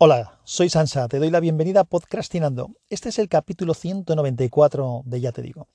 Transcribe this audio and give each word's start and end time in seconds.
Hola, 0.00 0.38
soy 0.44 0.68
Sansa, 0.68 1.08
te 1.08 1.18
doy 1.18 1.28
la 1.28 1.40
bienvenida 1.40 1.80
a 1.80 1.84
Podcastinando. 1.84 2.70
Este 2.88 3.08
es 3.08 3.18
el 3.18 3.28
capítulo 3.28 3.74
194 3.74 5.02
de 5.04 5.20
Ya 5.20 5.32
te 5.32 5.42
digo. 5.42 5.66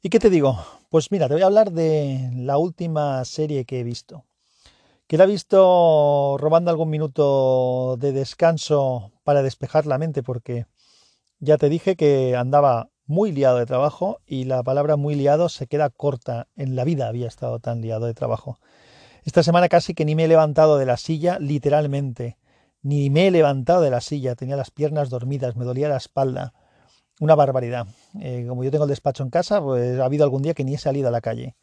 ¿Y 0.00 0.08
qué 0.08 0.20
te 0.20 0.30
digo? 0.30 0.56
Pues 0.88 1.10
mira, 1.10 1.26
te 1.26 1.34
voy 1.34 1.42
a 1.42 1.46
hablar 1.46 1.72
de 1.72 2.30
la 2.36 2.58
última 2.58 3.24
serie 3.24 3.64
que 3.64 3.80
he 3.80 3.82
visto. 3.82 4.24
Que 5.08 5.18
la 5.18 5.24
he 5.24 5.26
visto 5.26 6.36
robando 6.38 6.70
algún 6.70 6.90
minuto 6.90 7.96
de 7.98 8.12
descanso 8.12 9.10
para 9.24 9.42
despejar 9.42 9.84
la 9.84 9.98
mente 9.98 10.22
porque 10.22 10.66
ya 11.40 11.56
te 11.56 11.68
dije 11.68 11.96
que 11.96 12.36
andaba 12.36 12.90
muy 13.04 13.32
liado 13.32 13.58
de 13.58 13.66
trabajo 13.66 14.20
y 14.24 14.44
la 14.44 14.62
palabra 14.62 14.94
muy 14.94 15.16
liado 15.16 15.48
se 15.48 15.66
queda 15.66 15.90
corta. 15.90 16.46
En 16.54 16.76
la 16.76 16.84
vida 16.84 17.08
había 17.08 17.26
estado 17.26 17.58
tan 17.58 17.80
liado 17.80 18.06
de 18.06 18.14
trabajo. 18.14 18.60
Esta 19.24 19.42
semana 19.42 19.68
casi 19.68 19.92
que 19.92 20.04
ni 20.04 20.14
me 20.14 20.26
he 20.26 20.28
levantado 20.28 20.78
de 20.78 20.86
la 20.86 20.96
silla, 20.96 21.40
literalmente 21.40 22.36
ni 22.84 23.08
me 23.08 23.26
he 23.26 23.30
levantado 23.30 23.80
de 23.80 23.90
la 23.90 24.02
silla, 24.02 24.36
tenía 24.36 24.56
las 24.56 24.70
piernas 24.70 25.08
dormidas, 25.08 25.56
me 25.56 25.64
dolía 25.64 25.88
la 25.88 25.96
espalda. 25.96 26.52
Una 27.18 27.34
barbaridad. 27.34 27.86
Eh, 28.20 28.44
como 28.46 28.62
yo 28.62 28.70
tengo 28.70 28.84
el 28.84 28.90
despacho 28.90 29.22
en 29.22 29.30
casa, 29.30 29.62
pues 29.62 29.98
ha 29.98 30.04
habido 30.04 30.24
algún 30.24 30.42
día 30.42 30.52
que 30.52 30.64
ni 30.64 30.74
he 30.74 30.78
salido 30.78 31.08
a 31.08 31.10
la 31.10 31.22
calle. 31.22 31.56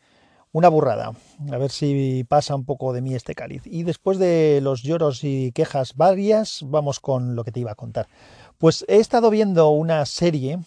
Una 0.51 0.67
burrada. 0.67 1.13
A 1.51 1.57
ver 1.57 1.69
si 1.69 2.25
pasa 2.27 2.55
un 2.55 2.65
poco 2.65 2.91
de 2.91 3.01
mí 3.01 3.13
este 3.13 3.35
cáliz. 3.35 3.61
Y 3.65 3.83
después 3.83 4.17
de 4.17 4.61
los 4.63 4.81
lloros 4.81 5.23
y 5.23 5.51
quejas 5.51 5.95
varias, 5.95 6.63
vamos 6.65 6.99
con 6.99 7.35
lo 7.35 7.43
que 7.43 7.51
te 7.51 7.59
iba 7.59 7.71
a 7.71 7.75
contar. 7.75 8.07
Pues 8.57 8.83
he 8.87 8.97
estado 8.97 9.29
viendo 9.29 9.69
una 9.69 10.03
serie, 10.07 10.57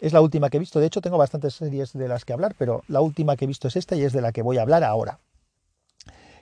es 0.00 0.12
la 0.12 0.20
última 0.20 0.50
que 0.50 0.56
he 0.56 0.60
visto, 0.60 0.80
de 0.80 0.86
hecho 0.86 1.00
tengo 1.00 1.16
bastantes 1.16 1.54
series 1.54 1.92
de 1.92 2.08
las 2.08 2.24
que 2.24 2.32
hablar, 2.32 2.56
pero 2.58 2.82
la 2.88 3.00
última 3.00 3.36
que 3.36 3.44
he 3.44 3.48
visto 3.48 3.68
es 3.68 3.76
esta 3.76 3.94
y 3.94 4.02
es 4.02 4.12
de 4.12 4.20
la 4.20 4.32
que 4.32 4.42
voy 4.42 4.58
a 4.58 4.62
hablar 4.62 4.82
ahora, 4.82 5.20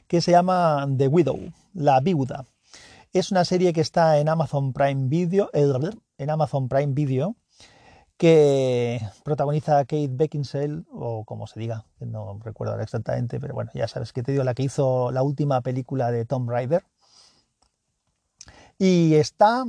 que 0.08 0.22
se 0.22 0.30
llama 0.30 0.88
The 0.96 1.08
Widow, 1.08 1.52
la 1.74 2.00
viuda. 2.00 2.46
Es 3.12 3.32
una 3.32 3.44
serie 3.44 3.72
que 3.72 3.80
está 3.80 4.18
en 4.18 4.28
Amazon 4.28 4.72
Prime 4.72 5.08
Video, 5.08 5.50
en 5.52 6.30
Amazon 6.30 6.68
Prime 6.68 6.92
Video, 6.94 7.34
que 8.16 9.00
protagoniza 9.24 9.78
a 9.78 9.84
Kate 9.84 10.10
Beckinsale, 10.12 10.84
o 10.92 11.24
como 11.24 11.48
se 11.48 11.58
diga, 11.58 11.86
no 11.98 12.38
recuerdo 12.44 12.78
exactamente, 12.78 13.40
pero 13.40 13.52
bueno, 13.52 13.72
ya 13.74 13.88
sabes 13.88 14.12
que 14.12 14.22
te 14.22 14.30
digo, 14.30 14.44
la 14.44 14.54
que 14.54 14.62
hizo 14.62 15.10
la 15.10 15.24
última 15.24 15.60
película 15.60 16.12
de 16.12 16.24
Tom 16.24 16.48
Rider. 16.48 16.84
Y 18.78 19.14
está, 19.16 19.64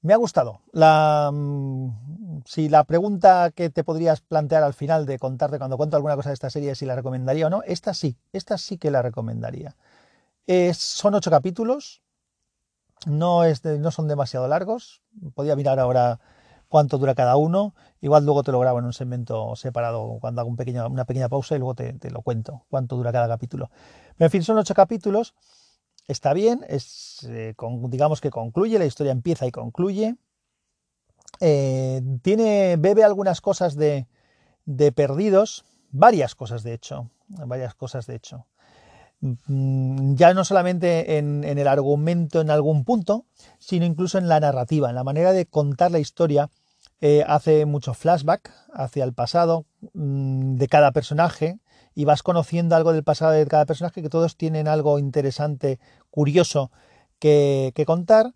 me 0.00 0.14
ha 0.14 0.16
gustado. 0.16 0.62
La, 0.72 1.30
mm, 1.30 2.44
si 2.46 2.70
la 2.70 2.84
pregunta 2.84 3.50
que 3.54 3.68
te 3.68 3.84
podrías 3.84 4.22
plantear 4.22 4.62
al 4.62 4.72
final 4.72 5.04
de 5.04 5.18
contarte 5.18 5.58
cuando 5.58 5.76
cuento 5.76 5.96
alguna 5.96 6.16
cosa 6.16 6.30
de 6.30 6.34
esta 6.34 6.48
serie, 6.48 6.74
si 6.74 6.86
la 6.86 6.96
recomendaría 6.96 7.46
o 7.46 7.50
no, 7.50 7.62
esta 7.66 7.92
sí, 7.92 8.16
esta 8.32 8.56
sí 8.56 8.78
que 8.78 8.90
la 8.90 9.02
recomendaría. 9.02 9.76
son 10.74 11.14
ocho 11.14 11.30
capítulos, 11.30 12.03
no, 13.06 13.44
es 13.44 13.64
no 13.64 13.90
son 13.90 14.08
demasiado 14.08 14.48
largos. 14.48 15.02
Podía 15.34 15.56
mirar 15.56 15.78
ahora 15.78 16.20
cuánto 16.68 16.98
dura 16.98 17.14
cada 17.14 17.36
uno. 17.36 17.74
Igual 18.00 18.24
luego 18.24 18.42
te 18.42 18.52
lo 18.52 18.60
grabo 18.60 18.78
en 18.78 18.84
un 18.84 18.92
segmento 18.92 19.54
separado 19.56 20.18
cuando 20.20 20.40
hago 20.40 20.50
un 20.50 20.56
pequeño, 20.56 20.86
una 20.88 21.04
pequeña 21.04 21.28
pausa 21.28 21.54
y 21.54 21.58
luego 21.58 21.74
te, 21.74 22.10
lo 22.10 22.22
cuento 22.22 22.64
cuánto 22.68 22.96
dura 22.96 23.12
cada 23.12 23.28
capítulo. 23.28 23.70
en 24.18 24.30
fin, 24.30 24.42
son 24.42 24.58
ocho 24.58 24.74
capítulos. 24.74 25.34
Está 26.06 26.34
bien, 26.34 26.66
es, 26.68 27.26
eh, 27.30 27.54
digamos 27.88 28.20
que 28.20 28.30
concluye, 28.30 28.78
la 28.78 28.84
historia 28.84 29.12
empieza 29.12 29.46
y 29.46 29.52
concluye. 29.52 30.16
Eh, 31.40 32.02
tiene, 32.22 32.76
bebe 32.78 33.04
algunas 33.04 33.40
cosas 33.40 33.74
de, 33.74 34.06
de 34.66 34.92
perdidos, 34.92 35.64
varias 35.90 36.34
cosas 36.34 36.62
de 36.62 36.74
hecho, 36.74 37.10
varias 37.28 37.74
cosas 37.74 38.06
de 38.06 38.16
hecho. 38.16 38.46
Mm, 39.24 40.16
ya 40.16 40.34
no 40.34 40.44
solamente 40.44 41.16
en, 41.16 41.44
el 41.44 41.66
argumento 41.66 42.42
en 42.42 42.50
algún 42.50 42.84
punto, 42.84 43.24
sino 43.58 43.86
incluso 43.86 44.18
en 44.18 44.28
la 44.28 44.38
narrativa, 44.38 44.90
en 44.90 44.96
la 44.96 45.04
manera 45.04 45.32
de 45.32 45.46
contar 45.46 45.90
la 45.90 45.98
historia. 45.98 46.50
Eh, 47.00 47.24
hace 47.26 47.66
mucho 47.66 47.92
flashback 47.94 48.50
hacia 48.72 49.04
el 49.04 49.12
pasado 49.14 49.66
mm, 49.94 50.56
de 50.56 50.68
cada 50.68 50.92
personaje 50.92 51.58
y 51.94 52.04
vas 52.04 52.22
conociendo 52.22 52.76
algo 52.76 52.92
del 52.92 53.04
pasado 53.04 53.32
de 53.32 53.46
cada 53.46 53.66
personaje, 53.66 54.02
que 54.02 54.08
todos 54.10 54.36
tienen 54.36 54.68
algo 54.68 54.98
interesante, 54.98 55.80
curioso 56.10 56.70
que, 57.18 57.72
contar. 57.86 58.34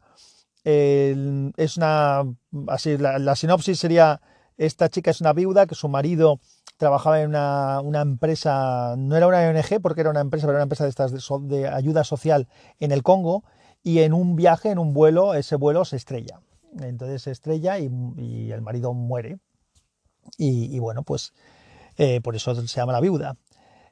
es 0.65 1.77
una, 1.77 2.25
así, 2.69 2.97
la 2.99 3.37
sinopsis 3.37 3.79
sería, 3.79 4.21
esta 4.57 4.89
chica 4.89 5.11
es 5.11 5.21
una 5.21 5.33
viuda 5.33 5.67
que 5.67 5.75
su 5.75 5.89
marido 5.89 6.41
trabajaba 6.79 7.21
en 7.21 7.29
una, 7.31 8.01
empresa, 8.01 8.95
no 8.97 9.17
era 9.17 9.27
una 9.27 9.41
ONG 9.49 9.83
porque 9.83 10.01
era 10.01 10.11
una 10.11 10.21
empresa, 10.21 10.47
pero 10.47 10.53
era 10.57 10.61
una 10.61 10.65
empresa 10.65 10.85
de, 10.85 10.91
estas 10.91 11.13
de, 11.43 11.69
ayuda 11.69 12.05
social 12.05 12.49
en 12.79 12.93
el 12.93 13.03
Congo 13.03 13.45
y 13.83 13.99
en 13.99 14.15
un 14.15 14.37
viaje, 14.37 14.71
en 14.71 14.79
un 14.79 14.95
vuelo, 14.95 15.35
ese 15.35 15.57
vuelo 15.57 15.85
se 15.85 15.97
estrella. 15.97 16.41
Entonces 16.81 17.23
se 17.23 17.33
estrella 17.33 17.79
y, 17.79 18.51
el 18.53 18.63
marido 18.63 18.95
muere. 18.95 19.39
Y, 20.37 20.79
bueno, 20.79 21.03
pues 21.03 21.33
eh, 21.97 22.21
por 22.21 22.37
eso 22.37 22.55
se 22.55 22.67
llama 22.67 22.93
la 22.93 23.01
viuda. 23.01 23.37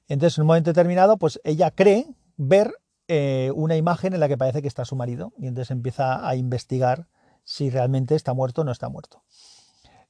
Entonces 0.08 0.38
en 0.38 0.42
un 0.42 0.48
momento 0.48 0.70
determinado, 0.70 1.16
pues 1.16 1.40
ella 1.42 1.70
cree 1.72 2.06
ver 2.36 2.72
eh, 3.08 3.50
una 3.54 3.76
imagen 3.76 4.14
en 4.14 4.20
la 4.20 4.28
que 4.28 4.38
parece 4.38 4.62
que 4.62 4.68
está 4.68 4.84
su 4.84 4.94
marido 4.94 5.32
y 5.38 5.48
entonces 5.48 5.72
empieza 5.72 6.26
a 6.26 6.36
investigar 6.36 7.08
si 7.42 7.70
realmente 7.70 8.14
está 8.14 8.32
muerto 8.32 8.60
o 8.60 8.64
no 8.64 8.70
está 8.70 8.88
muerto. 8.88 9.22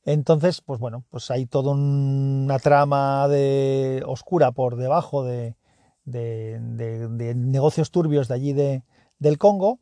Entonces, 0.06 0.60
pues 0.60 0.78
bueno, 0.78 1.04
pues 1.10 1.32
hay 1.32 1.46
toda 1.46 1.72
una 1.72 2.60
trama 2.60 3.26
de 3.26 4.04
oscura 4.06 4.52
por 4.52 4.76
debajo 4.76 5.24
de, 5.24 5.56
negocios 6.04 7.90
turbios 7.90 8.28
de 8.28 8.34
allí 8.34 8.52
del 8.52 9.38
Congo. 9.38 9.80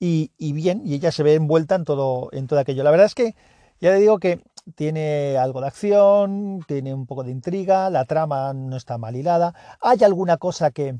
Y, 0.00 0.30
bien, 0.54 0.80
y 0.84 0.94
ella 0.94 1.12
se 1.12 1.22
ve 1.22 1.34
envuelta 1.34 1.74
en 1.74 1.84
todo, 1.84 2.30
en 2.32 2.46
todo 2.46 2.58
aquello. 2.60 2.82
La 2.82 2.90
verdad 2.90 3.06
es 3.06 3.14
que 3.14 3.36
ya 3.78 3.90
le 3.90 3.98
digo 3.98 4.18
que 4.18 4.42
tiene 4.74 5.36
algo 5.36 5.60
de 5.60 5.66
acción, 5.66 6.64
tiene 6.66 6.94
un 6.94 7.06
poco 7.06 7.22
de 7.22 7.30
intriga, 7.30 7.90
la 7.90 8.06
trama 8.06 8.54
no 8.54 8.76
está 8.76 8.96
mal 8.96 9.16
hilada. 9.16 9.54
Hay 9.80 10.02
alguna 10.02 10.38
cosa 10.38 10.70
que, 10.70 10.98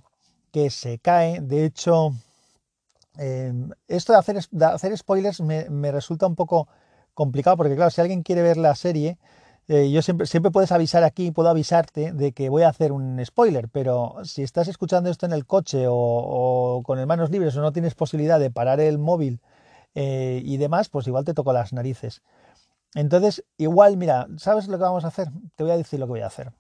se 0.69 0.99
cae. 0.99 1.41
De 1.41 1.65
hecho, 1.65 2.11
em, 3.17 3.71
esto 3.89 4.13
de 4.13 4.19
hacer, 4.19 4.39
hacer 4.61 4.99
spoilers 4.99 5.41
me 5.41 5.91
resulta 5.91 6.27
un 6.27 6.37
poco 6.37 6.69
complicado 7.15 7.57
porque 7.57 7.75
claro, 7.77 7.91
si 7.91 8.01
alguien 8.01 8.23
quiere 8.23 8.43
ver 8.43 8.57
la 8.57 8.75
serie, 8.75 9.19
eh, 9.69 9.91
yo 9.91 10.03
siempre, 10.03 10.27
siempre 10.27 10.51
puedes 10.51 10.73
avisar 10.73 11.05
aquí, 11.05 11.31
puedo 11.31 11.49
avisarte 11.49 12.13
de 12.13 12.33
que 12.33 12.49
voy 12.49 12.63
a 12.63 12.69
hacer 12.69 12.93
un 12.93 13.25
spoiler, 13.25 13.69
pero 13.69 14.17
si 14.25 14.43
estás 14.43 14.69
escuchando 14.69 15.09
esto 15.09 15.27
en 15.27 15.33
el 15.33 15.47
coche 15.47 15.85
o, 15.89 16.83
con 16.85 17.05
manos 17.07 17.31
libres 17.31 17.57
o 17.57 17.63
no 17.63 17.73
tienes 17.73 17.95
posibilidad 17.95 18.41
de 18.41 18.51
parar 18.51 18.81
el 18.81 18.99
móvil 18.99 19.41
eh, 19.95 20.43
y 20.45 20.57
demás, 20.57 20.89
pues 20.89 21.07
igual 21.07 21.25
te 21.25 21.35
toco 21.35 21.53
las 21.53 21.73
narices. 21.73 22.23
Entonces, 22.95 23.45
igual, 23.57 23.97
mira, 23.97 24.27
¿sabes 24.37 24.69
lo 24.69 24.77
que 24.79 24.85
vamos 24.85 25.05
a 25.05 25.09
hacer? 25.09 25.29
Te 25.57 25.65
voy 25.65 25.73
a 25.73 25.77
decir 25.77 25.99
lo 25.99 26.07
que 26.07 26.11
voy 26.11 26.21
a 26.21 26.27
hacer. 26.27 26.53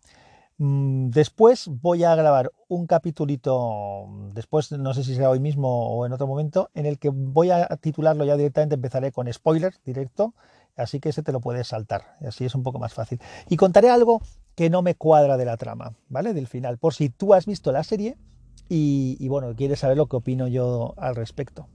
Mm, 0.59 1.11
después 1.11 1.69
voy 1.69 2.05
a 2.05 2.15
grabar 2.15 2.53
un 2.69 2.87
capitulito, 2.87 4.07
después 4.33 4.71
no 4.73 4.95
sé 4.95 5.03
si 5.05 5.15
será 5.15 5.31
hoy 5.31 5.41
mismo 5.41 5.89
o 5.89 6.07
en 6.07 6.13
otro 6.13 6.27
momento, 6.27 6.71
en 6.75 6.87
el 6.87 6.99
que 6.99 7.09
voy 7.09 7.51
a 7.51 7.67
titularlo 7.81 8.25
ya 8.25 8.37
directamente, 8.37 8.75
empezaré 8.75 9.13
con 9.13 9.33
spoiler 9.33 9.75
directo, 9.85 10.35
así 10.77 11.01
que 11.01 11.09
ese 11.09 11.23
te 11.23 11.33
lo 11.33 11.41
puedes 11.41 11.69
saltar, 11.69 12.17
así 12.27 12.45
es 12.45 12.55
un 12.55 12.63
poco 12.63 12.79
más 12.79 12.95
fácil. 12.95 13.21
Y 13.49 13.57
contaré 13.57 13.91
algo 13.91 14.21
que 14.55 14.71
no 14.71 14.83
me 14.83 14.95
cuadra 14.95 15.37
de 15.37 15.45
la 15.45 15.57
trama, 15.57 15.95
¿vale? 16.09 16.35
Del 16.35 16.47
final, 16.47 16.79
por 16.79 16.95
si 16.95 17.09
tú 17.09 17.35
has 17.35 17.47
visto 17.47 17.73
la 17.73 17.85
serie 17.85 18.17
y, 18.69 19.29
bueno, 19.29 19.55
quieres 19.55 19.81
saber 19.81 19.99
lo 19.99 20.07
que 20.07 20.17
opino 20.17 20.49
yo 20.49 20.95
al 20.97 21.15
respecto. 21.15 21.69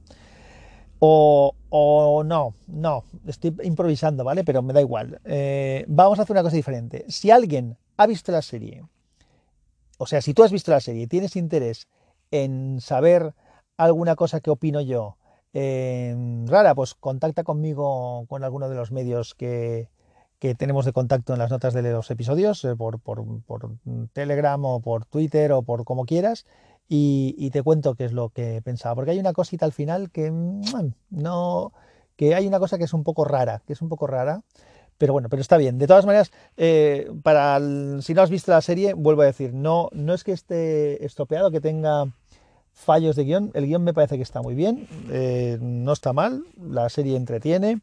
O, 1.00 1.54
o, 1.70 2.24
no, 2.24 2.56
no, 2.66 3.04
estoy 3.28 3.56
improvisando, 3.64 4.24
¿vale? 4.24 4.44
Pero 4.44 4.64
me 4.64 4.74
da 4.74 4.82
igual. 4.82 5.22
Eh, 5.26 5.86
vamos 5.88 6.18
a 6.18 6.24
hacer 6.24 6.34
una 6.34 6.42
cosa 6.42 6.56
diferente. 6.56 7.06
Si 7.08 7.30
alguien 7.30 7.78
ha 7.97 8.08
visto 8.08 8.31
la 8.31 8.41
serie, 8.41 8.85
o 9.97 10.06
sea, 10.06 10.22
si 10.22 10.34
tú 10.34 10.44
has 10.44 10.52
visto 10.52 10.72
la 10.72 10.80
serie 10.80 11.03
y 11.03 11.08
tienes 11.08 11.35
interés 11.35 11.88
en 12.31 12.80
saber 12.81 13.34
alguna 13.78 14.16
cosa 14.16 14.40
que 14.40 14.50
opino 14.50 14.81
yo 14.81 15.18
rara, 16.46 16.76
pues 16.76 16.94
contacta 16.94 17.44
conmigo 17.44 18.26
con 18.28 18.44
alguno 18.44 18.70
de 18.70 18.76
los 18.76 18.91
medios 18.91 19.34
que, 19.34 19.90
tenemos 20.58 20.85
de 20.85 20.94
contacto 20.94 21.34
en 21.34 21.40
las 21.40 21.49
notas 21.49 21.73
de 21.73 21.82
los 21.82 22.11
episodios, 22.11 22.64
eh, 22.66 22.76
por, 22.76 22.99
Telegram 24.14 24.64
o 24.66 24.79
por 24.82 25.05
Twitter 25.05 25.52
o 25.52 25.64
por 25.64 25.84
como 25.84 26.05
quieras, 26.05 26.46
y, 26.88 27.35
y, 27.38 27.49
te 27.49 27.64
cuento 27.64 27.96
qué 27.96 28.05
es 28.05 28.14
lo 28.14 28.29
que 28.29 28.61
pensaba. 28.61 28.96
Porque 28.96 29.11
hay 29.11 29.20
una 29.20 29.34
cosita 29.34 29.66
al 29.66 29.73
final 29.73 30.09
que 30.09 30.32
mm, 30.32 30.61
no. 31.09 31.73
que 32.16 32.34
hay 32.34 32.47
una 32.47 32.59
cosa 32.59 32.78
que 32.78 32.85
es 32.85 32.94
un 32.94 33.03
poco 33.03 33.26
rara, 33.26 33.61
que 33.66 33.73
es 33.73 33.82
un 33.82 33.90
poco 33.90 34.08
rara. 34.08 34.44
Pero 34.97 35.14
bueno, 35.14 35.29
pero 35.29 35.41
está 35.41 35.58
bien. 35.58 35.78
De 35.78 35.88
todas 35.88 36.05
maneras, 36.05 36.32
eh, 36.58 37.11
para 37.23 37.59
si 38.02 38.14
no 38.14 38.22
has 38.22 38.29
visto 38.29 38.52
la 38.52 38.61
serie, 38.61 38.94
vuelvo 38.94 39.22
a 39.22 39.26
decir, 39.26 39.53
no, 39.53 39.90
no 39.94 40.14
es 40.14 40.23
que 40.23 40.32
esté 40.32 41.05
estropeado, 41.05 41.52
que 41.52 41.61
tenga 41.61 42.11
fallos 42.73 43.16
de 43.16 43.23
guion. 43.23 43.52
El 43.53 43.66
guion 43.66 43.84
me 43.84 43.94
parece 43.94 44.17
que 44.17 44.23
está 44.23 44.41
muy 44.41 44.55
bien, 44.55 44.88
eh, 45.11 45.58
no 45.61 45.94
está 45.94 46.14
mal, 46.14 46.44
la 46.59 46.90
serie 46.90 47.16
entretiene 47.16 47.82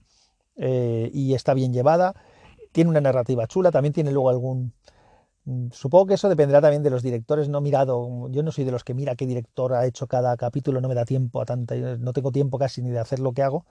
eh, 0.56 1.10
y 1.12 1.34
está 1.34 1.54
bien 1.54 1.72
llevada. 1.72 2.14
Tiene 2.72 2.90
una 2.90 3.00
narrativa 3.00 3.46
chula, 3.46 3.70
también 3.70 3.92
tiene 3.92 4.10
luego 4.10 4.30
algún, 4.30 4.72
supongo 5.70 6.06
que 6.06 6.14
eso 6.14 6.28
dependerá 6.28 6.60
también 6.60 6.82
de 6.82 6.90
los 6.90 7.02
directores. 7.02 7.48
No 7.48 7.58
he 7.58 7.60
mirado, 7.60 8.28
yo 8.30 8.42
no 8.42 8.50
soy 8.50 8.64
de 8.64 8.72
los 8.72 8.82
que 8.82 8.94
mira 8.94 9.14
qué 9.14 9.26
director 9.26 9.74
ha 9.74 9.86
hecho 9.86 10.08
cada 10.08 10.36
capítulo, 10.36 10.80
no 10.80 10.88
me 10.88 10.94
da 10.94 11.04
tiempo 11.04 11.40
a 11.40 11.44
tanta, 11.44 11.76
no 11.76 12.12
tengo 12.12 12.32
tiempo 12.32 12.58
casi 12.58 12.82
ni 12.82 12.90
de 12.90 12.98
hacer 12.98 13.20
lo 13.20 13.32
que 13.32 13.42
hago. 13.42 13.64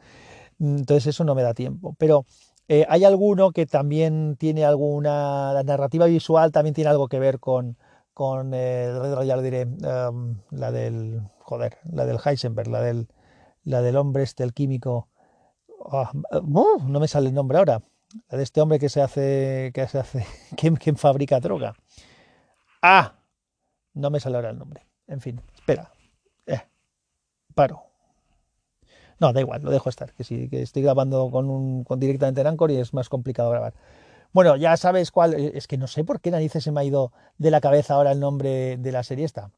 Entonces 0.59 1.07
eso 1.07 1.23
no 1.25 1.35
me 1.35 1.41
da 1.43 1.53
tiempo. 1.53 1.95
Pero 1.97 2.25
eh, 2.67 2.85
hay 2.89 3.05
alguno 3.05 3.51
que 3.51 3.65
también 3.65 4.35
tiene 4.37 4.65
alguna, 4.65 5.53
la 5.53 5.63
narrativa 5.63 6.05
visual 6.05 6.51
también 6.51 6.73
tiene 6.73 6.89
algo 6.89 7.07
que 7.07 7.19
ver 7.19 7.39
con, 7.39 7.77
con 8.13 8.51
ya 8.51 9.35
lo 9.35 9.41
diré, 9.41 9.61
em, 9.61 10.37
la 10.51 10.71
del, 10.71 11.21
joder, 11.39 11.77
la 11.91 12.05
del 12.05 12.19
Heisenberg, 12.23 12.69
la 12.69 12.81
del, 12.81 13.07
la 13.63 13.81
del 13.81 13.97
hombre 13.97 14.23
este, 14.23 14.43
el 14.43 14.53
químico. 14.53 15.07
Uh, 15.67 16.05
no 16.87 16.99
me 16.99 17.07
sale 17.09 17.27
el 17.27 17.35
nombre 17.35 17.57
ahora 17.57 17.81
la 18.29 18.37
de 18.37 18.43
este 18.43 18.61
hombre 18.61 18.79
que 18.79 18.89
se 18.89 19.01
hace, 19.01 19.71
que 19.73 19.87
se 19.87 19.99
hace, 19.99 20.25
¿quién, 20.57 20.97
fabrica 20.97 21.39
droga? 21.39 21.75
Ah, 22.81 23.15
no 23.93 24.09
me 24.09 24.19
sale 24.19 24.35
ahora 24.35 24.49
el 24.49 24.57
nombre. 24.57 24.85
En 25.07 25.21
fin, 25.21 25.41
espera. 25.55 25.91
Eh, 26.45 26.61
paro. 27.53 27.92
No, 29.23 29.31
da 29.31 29.39
igual, 29.39 29.61
lo 29.61 29.71
dejo 29.71 29.87
estar, 29.87 30.11
que 30.11 30.25
sí, 30.25 30.49
que 30.49 30.61
estoy 30.61 30.81
grabando 30.81 31.31
con 31.31 31.49
un, 31.49 31.85
con 31.85 31.97
directamente 31.97 32.41
en 32.41 32.47
Anchor 32.47 32.71
y 32.71 32.75
es 32.75 32.93
más 32.93 33.07
complicado 33.07 33.51
grabar. 33.51 33.73
Bueno, 34.33 34.57
ya 34.57 34.75
sabes 34.75 35.11
cuál, 35.11 35.33
eh, 35.33 35.53
es 35.55 35.65
que 35.65 35.77
no 35.77 35.87
sé 35.87 36.03
por 36.03 36.19
qué 36.19 36.29
narices 36.29 36.61
se 36.61 36.73
me 36.73 36.81
ha 36.81 36.83
ido 36.83 37.13
de 37.37 37.49
la 37.49 37.61
cabeza 37.61 37.93
ahora 37.93 38.11
el 38.11 38.19
nombre 38.19 38.75
de 38.75 38.91
la 38.91 39.01
serie 39.01 39.23
esta. 39.23 39.49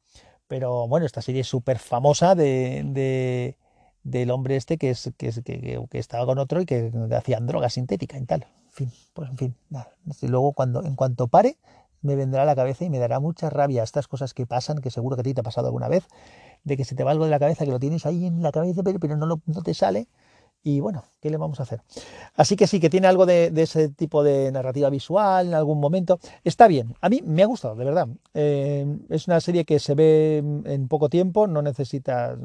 Pero 0.48 0.88
bueno, 0.88 1.08
esta 1.08 1.24
serie 1.24 1.42
es 1.42 1.48
súper 1.48 1.80
famosa 1.80 2.36
de, 2.36 3.56
del 4.04 4.30
hombre 4.30 4.56
este 4.56 4.78
que, 4.78 4.92
es, 4.92 5.12
que, 5.18 5.32
que, 5.90 5.98
estaba 5.98 6.28
con 6.28 6.38
otro 6.38 6.62
y 6.62 6.68
que 6.68 6.92
hacían 7.18 7.48
droga 7.48 7.72
sintética 7.72 8.20
y 8.20 8.26
tal. 8.26 8.44
En 8.44 8.72
fin, 8.72 8.92
pues 9.16 9.32
en 9.32 9.38
fin, 9.40 9.56
nada. 9.72 9.90
Y 10.22 10.28
luego 10.28 10.54
cuando, 10.54 10.84
en 10.86 10.96
cuanto 10.96 11.28
pare, 11.28 11.58
me 12.06 12.16
vendrá 12.16 12.44
a 12.44 12.46
la 12.46 12.56
cabeza 12.56 12.86
y 12.86 12.90
me 12.90 13.00
dará 13.00 13.20
mucha 13.20 13.50
rabia 13.50 13.84
estas 13.84 14.08
cosas 14.08 14.34
que 14.34 14.46
pasan, 14.46 14.80
que 14.80 14.92
seguro 14.92 15.16
que 15.16 15.22
a 15.22 15.24
ti 15.24 15.34
te 15.34 15.42
ha 15.42 15.44
pasado 15.44 15.68
alguna 15.68 15.90
vez, 15.90 16.08
de 16.64 16.78
que 16.78 16.86
se 16.86 16.96
te 16.96 17.04
va 17.04 17.12
algo 17.12 17.26
de 17.26 17.32
la 17.32 17.40
cabeza, 17.40 17.66
que 17.66 17.72
lo 17.72 17.80
tienes 17.80 18.06
ahí 18.06 18.26
en 18.28 18.42
la 18.42 18.52
cabeza, 18.52 18.84
pero, 18.84 19.00
pero 19.00 19.18
no, 19.18 19.28
no 19.28 19.62
te 19.64 19.74
sale 19.74 20.08
y 20.66 20.80
bueno, 20.80 21.04
¿qué 21.22 21.30
le 21.30 21.38
vamos 21.38 21.60
a 21.60 21.64
hacer? 21.64 21.84
Así 22.34 22.56
que 22.56 22.66
sí, 22.66 22.80
que 22.80 22.90
tiene 22.90 23.06
algo 23.06 23.28
de, 23.28 23.52
ese 23.56 23.90
tipo 23.90 24.24
de 24.24 24.52
narrativa 24.52 24.90
visual 24.90 25.50
en 25.50 25.54
algún 25.54 25.80
momento. 25.80 26.18
Está 26.44 26.68
bien, 26.68 26.96
a 27.02 27.08
mí 27.08 27.22
me 27.24 27.44
ha 27.44 27.46
gustado, 27.46 27.76
de 27.76 27.86
verdad. 27.86 28.08
Eh, 28.34 28.84
es 29.10 29.28
una 29.28 29.40
serie 29.42 29.64
que 29.64 29.78
se 29.78 29.94
ve 29.94 30.38
en 30.38 30.88
poco 30.88 31.08
tiempo, 31.08 31.46
no 31.46 31.62
necesita... 31.62 32.36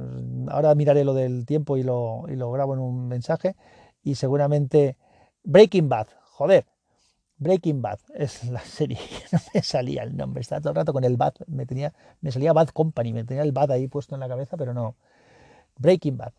Ahora 0.48 0.74
miraré 0.74 1.02
lo 1.02 1.14
del 1.14 1.46
tiempo 1.46 1.78
y 1.78 1.82
lo, 1.82 2.24
y 2.28 2.36
lo 2.36 2.52
grabo 2.52 2.74
en 2.74 2.80
un 2.80 3.08
mensaje. 3.08 3.56
Y 4.02 4.16
seguramente 4.16 4.98
Breaking 5.42 5.88
Bad, 5.88 6.08
joder, 6.32 6.66
Breaking 7.40 7.80
Bad 7.80 7.98
es 8.14 8.44
la 8.44 8.60
serie, 8.60 8.98
no 9.32 9.38
me 9.54 9.62
salía 9.62 10.02
el 10.02 10.14
nombre, 10.14 10.42
estaba 10.42 10.60
todo 10.60 10.70
el 10.70 10.76
rato 10.76 10.92
con 10.92 11.04
el 11.04 11.16
Bad, 11.16 11.32
me, 11.46 11.64
tenía, 11.64 11.92
me 12.20 12.30
salía 12.30 12.52
Bad 12.52 12.68
Company, 12.68 13.14
me 13.14 13.24
tenía 13.24 13.42
el 13.42 13.52
Bad 13.52 13.72
ahí 13.72 13.88
puesto 13.88 14.14
en 14.14 14.20
la 14.20 14.28
cabeza, 14.28 14.58
pero 14.58 14.74
no. 14.74 14.94
Breaking 15.78 16.18
Bad. 16.18 16.34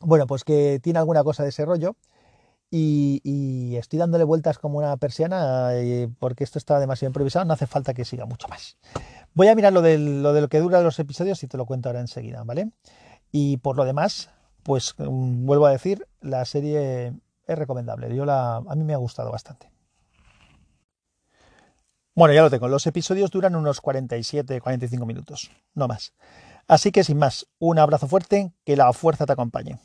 Bueno, 0.00 0.28
pues 0.28 0.44
que 0.44 0.78
tiene 0.80 1.00
alguna 1.00 1.24
cosa 1.24 1.42
de 1.42 1.48
ese 1.48 1.64
rollo. 1.64 1.96
Y, 2.70 3.76
estoy 3.76 4.00
dándole 4.00 4.24
vueltas 4.24 4.58
como 4.58 4.78
una 4.78 4.96
persiana 4.96 5.74
eh, 5.74 6.08
porque 6.18 6.42
esto 6.42 6.58
está 6.58 6.80
demasiado 6.80 7.10
improvisado, 7.10 7.44
no 7.44 7.52
hace 7.52 7.68
falta 7.68 7.94
que 7.94 8.04
siga 8.04 8.24
mucho 8.24 8.48
más. 8.48 8.76
Voy 9.34 9.46
a 9.46 9.54
mirar 9.54 9.72
lo 9.72 9.80
de 9.80 9.98
lo, 9.98 10.48
que 10.48 10.58
dura 10.58 10.80
los 10.80 10.98
episodios 10.98 11.42
y 11.44 11.46
te 11.46 11.56
lo 11.56 11.66
cuento 11.66 11.88
ahora 11.88 12.00
enseguida, 12.00 12.42
¿vale? 12.42 12.70
Y 13.30 13.58
por 13.58 13.76
lo 13.76 13.84
demás, 13.84 14.30
pues 14.64 14.94
mm, 14.98 15.46
vuelvo 15.46 15.66
a 15.66 15.70
decir, 15.70 16.06
la 16.20 16.44
serie 16.44 17.12
es 17.46 17.58
recomendable. 17.58 18.14
Yo 18.14 18.24
la, 18.24 18.56
a 18.56 18.74
mí 18.74 18.82
me 18.82 18.94
ha 18.94 18.98
gustado 18.98 19.30
bastante. 19.30 19.70
Bueno, 22.16 22.32
ya 22.32 22.42
lo 22.42 22.50
tengo. 22.50 22.68
Los 22.68 22.86
episodios 22.86 23.30
duran 23.32 23.56
unos 23.56 23.82
47-45 23.82 25.04
minutos, 25.04 25.50
no 25.74 25.88
más. 25.88 26.14
Así 26.68 26.92
que 26.92 27.02
sin 27.02 27.18
más, 27.18 27.48
un 27.58 27.78
abrazo 27.78 28.06
fuerte, 28.06 28.52
que 28.64 28.76
la 28.76 28.92
fuerza 28.92 29.26
te 29.26 29.32
acompañe. 29.32 29.78